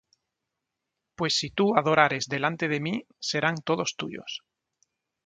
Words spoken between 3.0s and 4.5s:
serán todos tuyos.